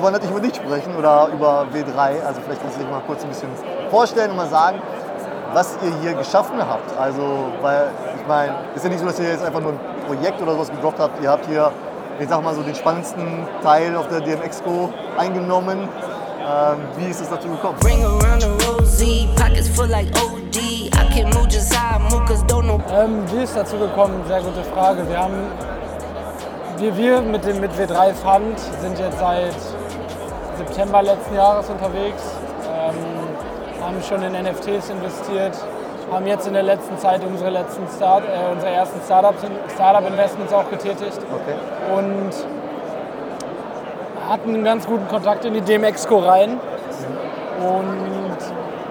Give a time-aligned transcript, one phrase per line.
[0.00, 2.24] wir wollen natürlich über dich sprechen oder über W3.
[2.24, 3.50] Also vielleicht kannst du dich mal kurz ein bisschen
[3.90, 4.80] vorstellen und mal sagen,
[5.52, 6.98] was ihr hier geschaffen habt.
[6.98, 10.40] Also, weil ich meine, ist ja nicht so, dass ihr jetzt einfach nur ein Projekt
[10.40, 11.22] oder sowas gedroppt habt.
[11.22, 11.70] Ihr habt hier,
[12.18, 15.80] ich sag mal so, den spannendsten Teil auf der DMX-Co eingenommen.
[15.80, 17.76] Ähm, wie ist es dazu gekommen?
[22.90, 24.22] Ähm, wie ist dazu gekommen?
[24.26, 25.06] Sehr gute Frage.
[25.06, 25.46] Wir haben,
[26.78, 29.54] wir, wir mit dem mit W3 Fund sind jetzt seit
[30.60, 32.22] September letzten Jahres unterwegs,
[32.68, 32.94] ähm,
[33.82, 35.56] haben schon in NFTs investiert,
[36.12, 41.18] haben jetzt in der letzten Zeit unsere letzten Start, äh, unsere ersten Startup-Investments auch getätigt
[41.32, 41.96] Okay.
[41.96, 42.30] und
[44.28, 46.60] hatten einen ganz guten Kontakt in die DMX-Co rein.
[47.60, 48.36] Und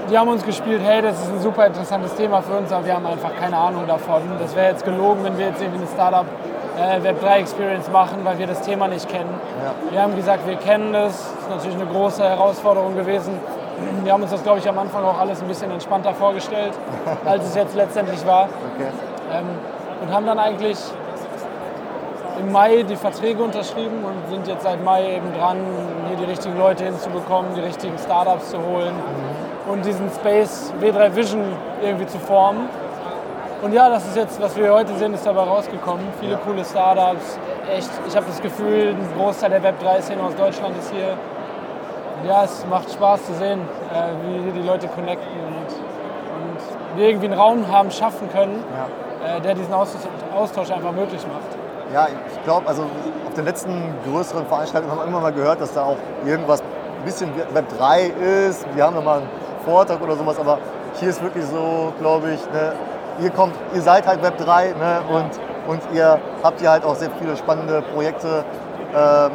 [0.09, 2.95] die haben uns gespielt, hey, das ist ein super interessantes Thema für uns, aber wir
[2.95, 4.23] haben einfach keine Ahnung davon.
[4.39, 6.25] Das wäre jetzt gelogen, wenn wir jetzt irgendwie eine Startup
[6.79, 9.33] äh, Web3 Experience machen, weil wir das Thema nicht kennen.
[9.63, 9.91] Ja.
[9.91, 11.13] Wir haben gesagt, wir kennen das.
[11.13, 13.33] Das ist natürlich eine große Herausforderung gewesen.
[14.03, 16.73] Wir haben uns das, glaube ich, am Anfang auch alles ein bisschen entspannter vorgestellt,
[17.25, 18.49] als es jetzt letztendlich war.
[18.75, 18.89] Okay.
[19.33, 19.45] Ähm,
[20.01, 20.77] und haben dann eigentlich
[22.39, 25.57] im Mai die Verträge unterschrieben und sind jetzt seit Mai eben dran,
[26.07, 28.93] hier die richtigen Leute hinzubekommen, die richtigen Startups zu holen
[29.69, 31.43] und diesen Space W3 Vision
[31.81, 32.69] irgendwie zu formen.
[33.61, 36.05] Und ja, das ist jetzt, was wir heute sehen, ist dabei rausgekommen.
[36.19, 36.39] Viele Ja.
[36.45, 37.37] coole Startups.
[37.75, 41.17] Echt, ich habe das Gefühl, ein Großteil der Web3-Szene aus Deutschland ist hier.
[42.25, 43.61] Ja, es macht Spaß zu sehen,
[43.93, 48.63] äh, wie hier die Leute connecten und, und wir irgendwie einen Raum haben schaffen können,
[49.23, 49.37] Ja.
[49.37, 51.93] äh, der diesen Austausch, einfach möglich macht.
[51.93, 55.73] Ja, ich glaube, also auf den letzten größeren Veranstaltungen haben wir immer mal gehört, dass
[55.73, 58.11] da auch irgendwas ein bisschen Web 3
[58.47, 58.65] ist.
[58.75, 59.29] Wir haben da mal einen
[59.65, 60.59] Vortrag oder sowas, aber
[60.99, 62.73] hier ist wirklich so, glaube ich, ne,
[63.21, 65.29] ihr kommt, ihr seid halt Web 3 ne, und,
[65.67, 68.43] und ihr habt hier halt auch sehr viele spannende Projekte
[68.95, 69.31] ähm,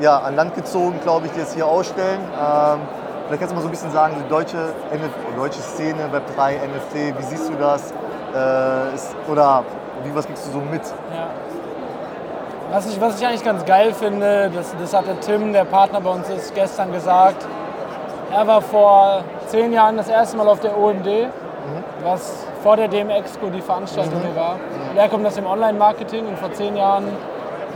[0.00, 2.20] ja, an Land gezogen, glaube ich, die jetzt hier ausstellen.
[2.20, 2.80] Ähm,
[3.26, 4.56] vielleicht kannst du mal so ein bisschen sagen, die deutsche,
[4.90, 7.92] NF deutsche Szene, Web 3, NFT, wie siehst du das?
[8.34, 9.64] Äh, ist, oder
[10.04, 10.82] wie, was kriegst du so mit?
[11.14, 11.28] Ja.
[12.70, 16.10] Was ich, was ich eigentlich ganz geil finde, das, das hatte Tim, der Partner bei
[16.10, 17.46] uns ist, gestern gesagt.
[18.30, 21.30] Er war vor zehn Jahren das erste Mal auf der OMD,
[22.02, 24.56] was vor der DMX-Co die Veranstaltung hier war.
[24.90, 27.04] Und er kommt aus dem Online-Marketing und vor zehn Jahren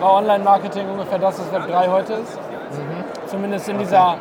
[0.00, 2.38] war Online-Marketing ungefähr das, was Web 3 heute ist.
[3.26, 4.16] Zumindest in dieser,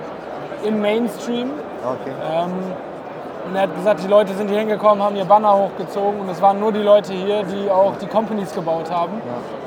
[0.63, 1.51] im Mainstream.
[1.83, 2.13] Okay.
[2.31, 2.51] Ähm,
[3.47, 6.41] und er hat gesagt, die Leute sind hier hingekommen, haben ihr Banner hochgezogen und es
[6.41, 9.13] waren nur die Leute hier, die auch die Companies gebaut haben.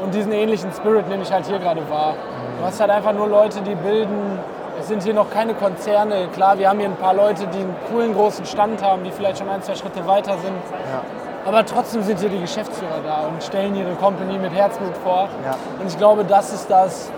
[0.02, 2.14] Und diesen ähnlichen Spirit nehme ich halt hier gerade wahr.
[2.60, 4.38] Du hast halt einfach nur Leute, die bilden.
[4.78, 6.28] Es sind hier noch keine Konzerne.
[6.28, 9.38] Klar, wir haben hier ein paar Leute, die einen coolen großen Stand haben, die vielleicht
[9.38, 10.56] schon ein, zwei Schritte weiter sind.
[10.92, 11.02] Ja.
[11.46, 15.28] Aber trotzdem sind hier die Geschäftsführer da und stellen ihre Company mit Herzblut vor.
[15.44, 15.56] Ja.
[15.78, 17.10] Und ich glaube, das ist das,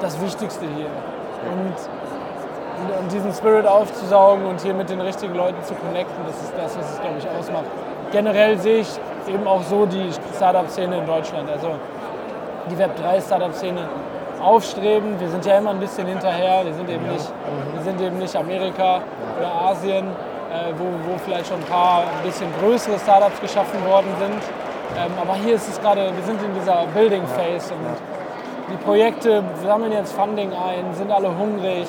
[0.00, 0.86] das Wichtigste hier.
[1.52, 1.74] Und,
[2.82, 6.52] und, und diesen Spirit aufzusaugen und hier mit den richtigen Leuten zu connecten, das ist
[6.56, 7.66] das, was es, glaube ich, ausmacht.
[8.12, 8.88] Generell sehe ich
[9.28, 11.50] eben auch so die Startup-Szene in Deutschland.
[11.50, 11.72] Also
[12.70, 13.80] die Web3-Startup-Szene
[14.40, 15.18] aufstreben.
[15.18, 16.64] Wir sind ja immer ein bisschen hinterher.
[16.64, 17.32] Wir sind eben nicht,
[17.74, 19.00] wir sind eben nicht Amerika
[19.38, 24.12] oder Asien, äh, wo, wo vielleicht schon ein paar ein bisschen größere Startups geschaffen worden
[24.18, 24.42] sind.
[24.96, 27.96] Ähm, aber hier ist es gerade, wir sind in dieser Building Phase und
[28.70, 31.86] die Projekte sammeln jetzt Funding ein, sind alle hungrig.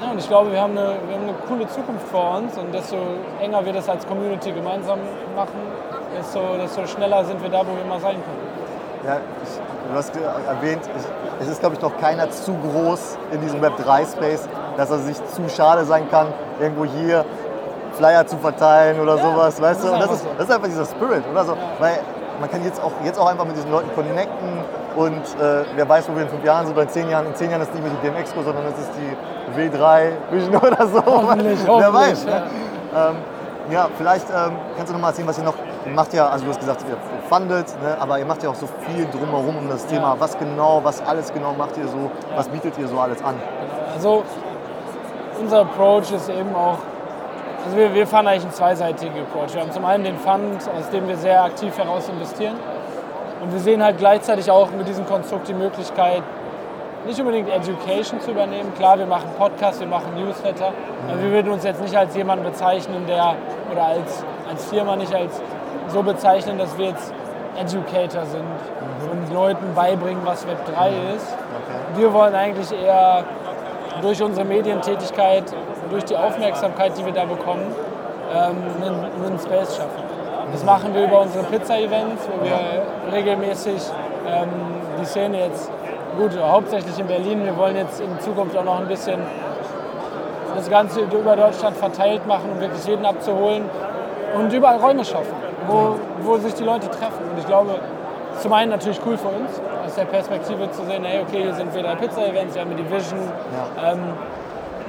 [0.00, 2.74] Ja, und ich glaube, wir haben, eine, wir haben eine coole Zukunft vor uns und
[2.74, 2.96] desto
[3.40, 4.98] enger wir das als Community gemeinsam
[5.36, 5.60] machen,
[6.18, 8.51] desto, desto schneller sind wir da, wo wir mal sein können.
[9.04, 13.40] Ja, ich, du hast erwähnt, ich, es ist, glaube ich, noch keiner zu groß in
[13.40, 16.28] diesem Web3-Space, dass er sich zu schade sein kann,
[16.60, 17.24] irgendwo hier
[17.94, 19.94] Flyer zu verteilen oder Ja, sowas, weißt das du?
[19.94, 21.56] Und das ist, das ist einfach dieser Spirit, oder so?
[21.80, 21.98] Weil
[22.40, 24.58] man kann jetzt auch, jetzt auch einfach mit diesen Leuten connecten
[24.96, 27.26] und äh, wer weiß, wo wir in fünf Jahren sind oder in zehn Jahren.
[27.26, 30.56] In zehn Jahren ist es nicht mehr die DMX-Co, sondern es ist die W3 Vision
[30.62, 31.04] oder so.
[31.04, 32.24] Hoffentlich, wer hoffentlich, weiß.
[32.24, 32.30] ja.
[32.30, 32.42] Ne?
[32.94, 33.16] Ähm,
[33.72, 35.54] ja, vielleicht ähm, kannst du noch mal erzählen, was ihr noch
[35.86, 36.12] ihr macht.
[36.12, 36.96] Ja, also du hast gesagt, ihr
[37.28, 40.16] fundet, ne, aber ihr macht ja auch so viel drumherum um das Thema.
[40.18, 42.10] Was genau, was alles genau macht ihr so?
[42.36, 43.34] Was bietet ihr so alles an?
[43.94, 44.22] Also
[45.40, 46.78] unser Approach ist eben auch,
[47.64, 49.54] also wir, wir fahren eigentlich einen zweiseitigen Approach.
[49.54, 52.56] Wir haben zum einen den Fund, aus dem wir sehr aktiv heraus investieren.
[53.40, 56.22] Und wir sehen halt gleichzeitig auch mit diesem Konstrukt die Möglichkeit,
[57.04, 58.72] nicht unbedingt Education zu übernehmen.
[58.76, 60.72] Klar, wir machen Podcasts, wir machen Newsletter,
[61.08, 63.34] aber wir würden uns jetzt nicht als jemanden bezeichnen, der,
[63.72, 65.42] oder als, als Firma nicht als
[65.88, 67.12] so bezeichnen, dass wir jetzt
[67.58, 68.44] Educator sind
[69.10, 71.36] und Leuten beibringen, was Web 3 ist.
[71.96, 73.24] Wir wollen eigentlich eher
[74.00, 75.44] durch unsere Medientätigkeit,
[75.90, 77.74] durch die Aufmerksamkeit, die wir da bekommen,
[78.34, 80.02] ähm, einen, einen Space schaffen.
[80.50, 82.58] Das machen wir über unsere Pizza-Events, wo wir
[83.12, 83.80] regelmäßig
[84.26, 84.48] ähm,
[85.00, 85.70] die Szene jetzt
[86.18, 87.44] gut, hauptsächlich in Berlin.
[87.44, 89.20] Wir wollen jetzt in Zukunft auch noch ein bisschen
[90.54, 93.64] das Ganze über Deutschland verteilt machen, um wirklich jeden abzuholen
[94.36, 95.34] und überall Räume schaffen,
[95.66, 97.22] wo, wo sich die Leute treffen.
[97.30, 97.78] Und ich glaube,
[98.40, 101.74] zum einen natürlich cool für uns, aus der Perspektive zu sehen, hey, okay, hier sind
[101.74, 103.20] wir drei Pizza-Events, wir haben die Vision
[103.76, 103.92] Ja.
[103.92, 104.00] ähm,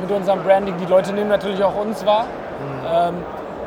[0.02, 0.76] mit unserem Branding.
[0.78, 2.26] Die Leute nehmen natürlich auch uns wahr.
[2.92, 3.16] Ähm,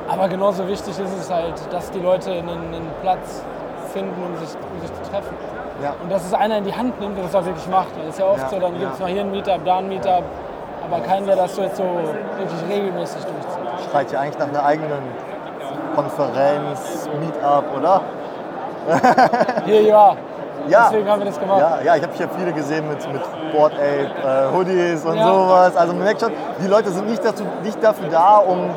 [0.09, 3.43] aber genauso wichtig ist es halt, dass die Leute einen, einen Platz
[3.93, 5.35] finden, um sich, um sich zu treffen.
[5.83, 5.95] Ja.
[6.03, 7.89] Und dass es einer in die Hand nimmt und das auch wirklich macht.
[8.03, 8.79] Es ist ja oft Ja, so, dann ja.
[8.81, 10.23] gibt es mal hier ein Meetup, da ein Meetup,
[10.91, 13.91] aber keiner, der das so jetzt so wirklich regelmäßig durchzieht.
[13.91, 15.03] Schreit ja eigentlich nach einer eigenen
[15.97, 18.01] Konferenz, Meetup, oder?
[19.65, 20.15] Hier, ja.
[20.69, 20.89] Ja.
[20.91, 21.59] Deswegen haben wir das gemacht.
[21.61, 23.23] Ja, ja ich habe hier viele gesehen mit, mit
[23.53, 24.11] Board Ape,
[24.51, 25.25] äh, Hoodies und Ja.
[25.27, 25.77] sowas.
[25.77, 28.71] Also man merkt schon, die Leute sind nicht, dazu, nicht dafür da, um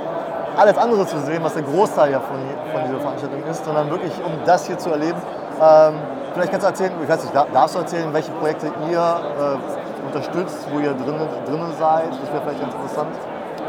[0.58, 2.38] alles andere zu sehen, was der Großteil ja von,
[2.72, 5.20] von dieser Veranstaltung ist, sondern wirklich um das hier zu erleben.
[5.62, 5.96] Ähm,
[6.34, 10.06] vielleicht kannst du erzählen, ich weiß nicht, dar- darfst du erzählen, welche Projekte ihr äh,
[10.08, 12.10] unterstützt, wo ihr drinnen drinnen seid?
[12.12, 13.10] Das wäre vielleicht ganz interessant.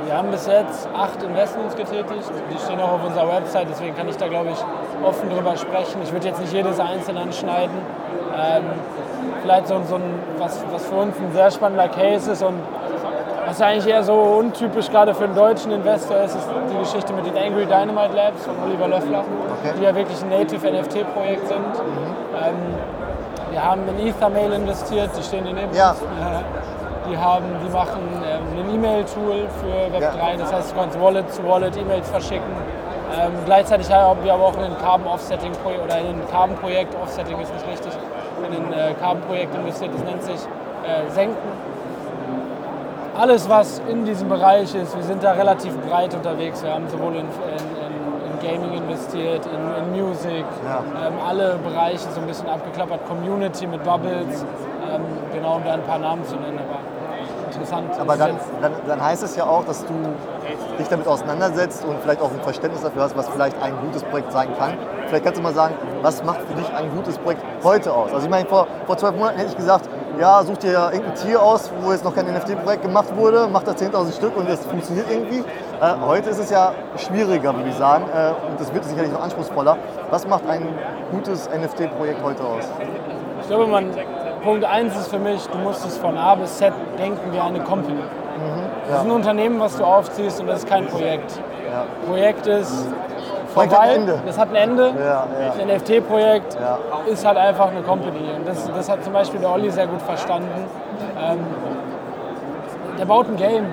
[0.07, 2.31] Wir haben bis jetzt acht Investments getätigt.
[2.53, 4.59] Die stehen auch auf unserer Website, deswegen kann ich da, glaube ich,
[5.05, 6.01] offen drüber sprechen.
[6.03, 7.77] Ich würde jetzt nicht jedes einzeln anschneiden.
[8.37, 8.65] Ähm,
[9.43, 10.03] vielleicht so, so ein,
[10.39, 12.55] was, was für uns ein sehr spannender Case ist und
[13.47, 17.27] was eigentlich eher so untypisch gerade für einen deutschen Investor ist, ist die Geschichte mit
[17.27, 19.25] den Angry Dynamite Labs von Oliver Löffler,
[19.61, 19.75] Okay.
[19.79, 21.59] die ja wirklich ein Native NFT-Projekt sind.
[21.59, 22.55] Ähm,
[23.51, 25.91] wir haben in Ethermail investiert, die stehen hier neben Ja.
[25.91, 26.01] uns.
[27.11, 30.37] Die, haben, die machen ähm, ein E-Mail-Tool für Web3, Ja.
[30.39, 32.53] das heißt, du kannst Wallet zu Wallet E-Mails verschicken.
[33.19, 36.55] Ähm, gleichzeitig haben wir aber auch in ein Carbon Offsetting Projekt oder in ein Carbon
[36.57, 37.93] Projekt, Offsetting ist nicht richtig,
[38.47, 41.37] in ein äh, Carbon Projekt investiert, das nennt sich äh, Senken.
[43.19, 46.63] Alles, was in diesem Bereich ist, wir sind da relativ breit unterwegs.
[46.63, 50.79] Wir haben sowohl in, in, in, in Gaming investiert, in, in Music, Ja.
[51.07, 54.47] ähm, alle Bereiche so ein bisschen abgeklappert, Community mit Bubbles,
[54.91, 55.03] ähm,
[55.35, 56.79] genau um da ein paar Namen zu nennen, aber
[57.61, 57.99] interessant.
[57.99, 59.95] Aber dann, dann, dann heißt es ja auch, dass du
[60.79, 64.33] dich damit auseinandersetzt und vielleicht auch ein Verständnis dafür hast, was vielleicht ein gutes Projekt
[64.33, 64.75] sein kann.
[65.07, 68.13] Vielleicht kannst du mal sagen, was macht für dich ein gutes Projekt heute aus?
[68.13, 71.43] Also ich meine, vor, vor zwölf Monaten hätte ich gesagt, ja, such dir irgendein Tier
[71.43, 75.07] aus, wo jetzt noch kein NFT-Projekt gemacht wurde, mach da 10.000 Stück und es funktioniert
[75.11, 75.39] irgendwie.
[75.39, 79.23] Äh, heute ist es ja schwieriger, würde ich sagen, äh, und es wird sicherlich noch
[79.23, 79.79] anspruchsvoller.
[80.11, 80.67] Was macht ein
[81.11, 82.65] gutes NFT-Projekt heute aus?
[83.41, 83.91] Ich glaube, man,
[84.43, 87.61] Punkt 1 ist für mich, du musst es von A bis Z denken wie eine
[87.61, 88.01] Company.
[88.89, 91.39] Das ist ein Unternehmen, was du aufziehst und das ist kein Projekt.
[91.71, 91.85] Ja.
[92.09, 92.87] Projekt ist
[93.55, 94.23] Projekt hat ein vorbei, Ende.
[94.27, 94.93] das hat ein Ende.
[94.99, 95.53] Ja, ja.
[95.61, 96.79] Ein NFT-Projekt Ja.
[97.07, 98.31] ist halt einfach eine Company.
[98.37, 100.49] Und das, das hat zum Beispiel der Olli sehr gut verstanden.
[101.21, 101.39] Ähm,
[102.99, 103.67] der baut ein Game.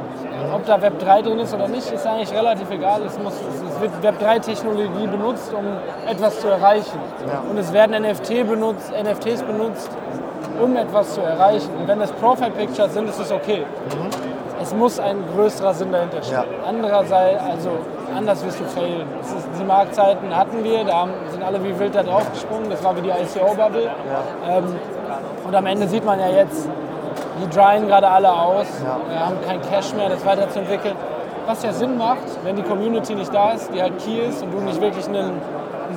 [0.53, 3.01] Ob da Web 3 drin ist oder nicht, ist eigentlich relativ egal.
[3.05, 5.65] Es, muss, es wird Web 3-Technologie benutzt, um
[6.09, 6.99] etwas zu erreichen.
[7.27, 7.41] Ja.
[7.49, 9.89] Und es werden NFT benutzt, NFTs benutzt,
[10.61, 11.69] um etwas zu erreichen.
[11.79, 13.65] Und wenn es Profile Pictures sind, ist es okay.
[14.61, 16.33] Es muss ein größerer Sinn dahinter stehen.
[16.37, 16.43] Ja.
[16.67, 17.69] Andererseits, also
[18.15, 19.07] anders wirst du failen.
[19.21, 22.69] Ist, die Marktzeiten hatten wir, da haben, sind alle wie wild da drauf gesprungen.
[22.69, 23.89] Das war wie die ICO-Bubble.
[24.49, 24.75] Ähm,
[25.45, 26.67] und am Ende sieht man ja jetzt,
[27.41, 28.97] die dryen gerade alle aus, Ja.
[29.09, 30.95] wir haben kein Cash mehr, das weiterzuentwickeln.
[31.45, 34.51] Was ja Sinn macht, wenn die Community nicht da ist, die halt key ist und
[34.51, 35.39] du nicht wirklich einen,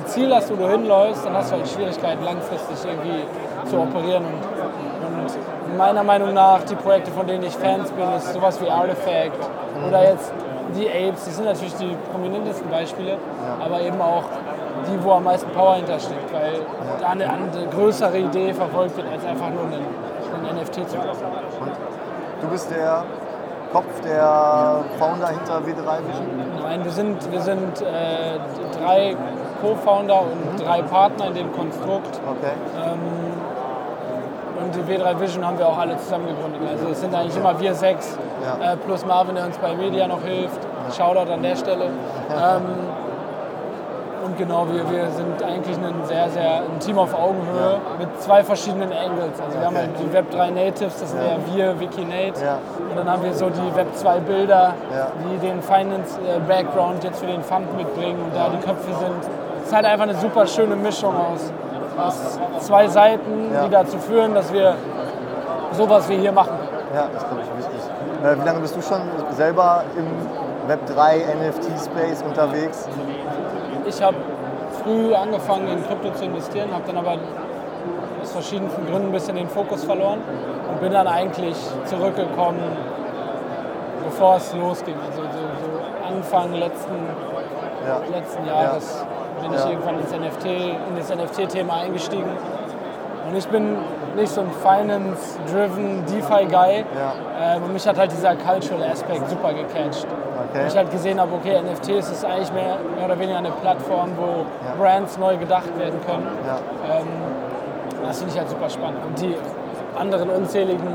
[0.01, 3.23] ein Ziel hast, wo du hinläufst, dann hast du halt Schwierigkeiten, langfristig irgendwie
[3.69, 4.25] zu operieren.
[4.25, 5.23] Und,
[5.71, 9.37] und meiner Meinung nach, die Projekte, von denen ich Fans bin, ist sowas wie Artifact
[9.87, 10.33] oder jetzt
[10.75, 13.17] die Apes, die sind natürlich die prominentesten Beispiele,
[13.63, 14.23] aber eben auch
[14.87, 16.61] die, wo am meisten Power hintersteckt, weil
[16.99, 21.25] da eine, eine größere Idee verfolgt wird, als einfach nur einen, einen NFT zu kaufen.
[22.41, 23.03] Du bist der
[23.71, 26.27] Kopf, der Founder hinter W3 Vision?
[26.61, 28.37] Nein, wir sind, wir sind äh,
[28.77, 29.15] drei
[29.61, 32.19] Co-Founder und drei Partner in dem Konstrukt.
[32.29, 32.51] Okay.
[34.63, 36.61] Und die W3 Vision haben wir auch alle zusammen gegründet.
[36.69, 38.73] Also es sind eigentlich immer wir sechs, Ja.
[38.73, 40.59] äh, plus Marvin, der uns bei Media noch hilft.
[40.95, 41.85] Shoutout an der Stelle.
[42.29, 42.61] ähm,
[44.23, 48.43] und genau, wir, wir sind eigentlich ein sehr, sehr ein Team auf Augenhöhe mit zwei
[48.43, 49.39] verschiedenen Angles.
[49.43, 49.87] Also wir haben Okay.
[49.87, 52.39] halt die Web 3 Natives, das sind ja wir, Wikinate.
[52.43, 52.57] Ja.
[52.89, 55.07] Und dann haben wir so die Web 2 Bilder, Ja.
[55.25, 59.15] die den Finance äh, Background jetzt für den Fund mitbringen und da die Köpfe sind.
[59.61, 61.51] Es ist halt einfach eine super schöne Mischung aus,
[61.97, 63.63] aus zwei Seiten, Ja.
[63.65, 64.75] die dazu führen, dass wir
[65.73, 66.53] sowas wie hier machen.
[66.93, 67.79] Ja, das glaube ich, wichtig.
[68.23, 69.01] Äh, wie lange bist du schon
[69.31, 70.05] selber im
[70.67, 72.87] Web3 NFT-Space unterwegs?
[73.85, 74.17] Ich habe
[74.83, 77.17] früh angefangen in Krypto zu investieren, habe dann aber
[78.21, 80.19] aus verschiedensten Gründen ein bisschen den Fokus verloren
[80.69, 82.59] und bin dann eigentlich zurückgekommen,
[84.05, 84.95] bevor es losging.
[85.09, 86.93] Also so, so Anfang letzten,
[87.87, 87.99] Ja.
[88.15, 89.03] letzten Jahres
[89.41, 89.69] bin ich Ja.
[89.71, 92.29] irgendwann ins NFT, in das NFT-Thema eingestiegen.
[93.27, 93.77] Und ich bin
[94.15, 96.85] nicht so ein Finance-driven DeFi-Guy.
[96.95, 97.55] Ja.
[97.55, 100.05] Ähm, und mich hat halt dieser Cultural Aspect super gecatcht.
[100.49, 100.61] Okay.
[100.61, 104.11] Und ich halt gesehen habe, okay, NFTs ist eigentlich mehr, mehr oder weniger eine Plattform,
[104.17, 104.75] wo Ja.
[104.77, 106.27] Brands neu gedacht werden können.
[106.45, 106.57] Ja.
[106.99, 107.07] Ähm,
[108.05, 108.99] das finde ich halt super spannend.
[109.05, 109.35] Und die
[109.97, 110.87] anderen unzähligen.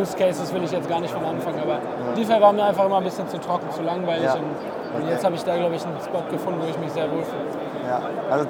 [0.00, 1.78] Use Cases will ich jetzt gar nicht von Anfang, aber
[2.16, 4.28] DeFi war mir einfach immer ein bisschen zu trocken, zu langweilig.
[4.34, 5.10] Und, und Okay.
[5.12, 7.44] jetzt habe ich da, glaube ich, einen Spot gefunden, wo ich mich sehr wohlfühle.
[7.86, 8.46] Ja, also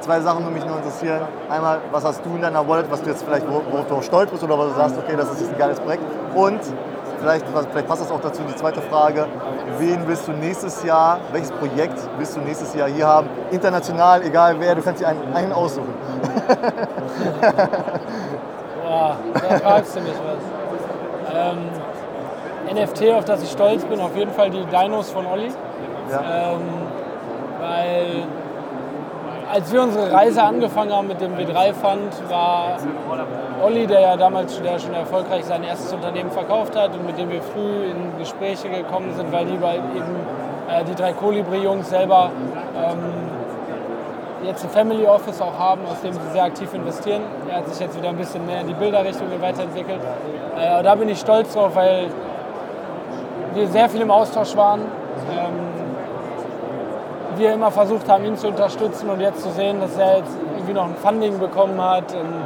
[0.00, 1.20] zwei Sachen würde mich nur interessieren.
[1.50, 4.02] Einmal, was hast du in deiner Wallet, was du jetzt vielleicht, wo- worauf du auch
[4.02, 6.02] stolz bist oder wo du sagst, okay, das ist ein geiles Projekt.
[6.34, 6.60] Und
[7.20, 9.26] vielleicht, was- vielleicht passt das auch dazu, die zweite Frage,
[9.78, 13.28] wen willst du nächstes Jahr, welches Projekt willst du nächstes Jahr hier haben?
[13.50, 15.92] International, egal wer, du kannst dir einen, einen aussuchen.
[18.82, 21.34] Boah, da fragst du mich was.
[21.34, 21.58] Ähm,
[22.74, 25.52] NFT, auf das ich stolz bin, auf jeden Fall die Dinos von Olli.
[26.10, 26.52] Ja.
[26.52, 26.60] Ähm,
[27.60, 28.22] weil
[29.50, 32.76] als wir unsere Reise angefangen haben mit dem W3-Fund, war
[33.64, 37.30] Olli, der ja damals der schon erfolgreich sein erstes Unternehmen verkauft hat und mit dem
[37.30, 39.64] wir früh in Gespräche gekommen sind, weil die eben
[40.68, 42.30] äh, die drei Kolibri-Jungs selber
[42.76, 42.98] ähm,
[44.44, 47.22] jetzt ein Family Office auch haben, aus dem sie sehr aktiv investieren.
[47.48, 50.00] Er hat sich jetzt wieder ein bisschen mehr in die Bilderrichtung weiterentwickelt.
[50.56, 52.08] Äh, da bin ich stolz drauf, weil
[53.54, 54.82] wir sehr viel im Austausch waren.
[57.38, 60.72] Wir immer versucht haben, ihn zu unterstützen und jetzt zu sehen, dass er jetzt irgendwie
[60.72, 62.44] noch ein Funding bekommen hat und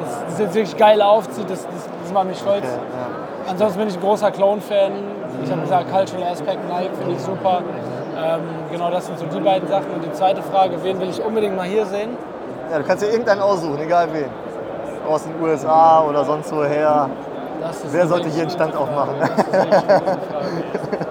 [0.00, 2.64] dass das jetzt wirklich geil aufzieht, das, das, das macht mich stolz.
[2.64, 3.50] Okay, ja.
[3.50, 4.92] Ansonsten bin ich ein großer Clone-Fan.
[5.44, 7.62] Ich habe gesagt, Cultural Aspect Nike finde ich super.
[8.16, 9.90] Ähm, genau, das sind so die beiden Sachen.
[9.94, 12.16] Und die zweite Frage, wen will ich unbedingt mal hier sehen?
[12.72, 14.30] ja, du kannst dir irgendeinen aussuchen, egal wen.
[15.06, 17.10] Aus den USA oder sonst woher.
[17.60, 19.14] Das Wer sollte hier einen Stand aufmachen?
[19.20, 20.98] Das ist wirklich eine gute Frage.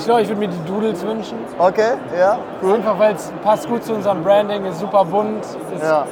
[0.00, 1.36] Ich glaube, ich würde mir die Doodles wünschen.
[1.58, 2.38] Okay, ja.
[2.62, 2.76] Gut.
[2.76, 6.06] Einfach, weil es passt gut zu unserem Branding, ist super bunt, ist, ja.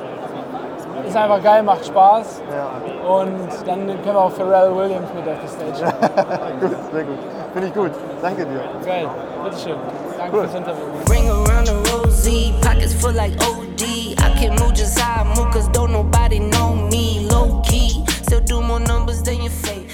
[1.07, 2.43] ist einfach geil, macht Spaß.
[2.55, 3.09] Ja.
[3.09, 5.95] Und dann können wir auch Pharrell Williams mit auf die Stage.
[6.61, 7.19] gut, sehr gut.
[7.55, 7.91] Finde ich gut.
[8.21, 8.61] Danke dir.
[8.85, 9.09] Geil,
[9.43, 9.77] bitteschön.
[10.19, 10.43] Danke cool.
[10.43, 10.85] fürs Interview.
[11.07, 13.83] Bring around the rosy, pockets full like OD.
[14.19, 17.27] I can move just how I move, cause don't nobody know me.
[17.31, 19.88] Low key, still do more numbers than your face.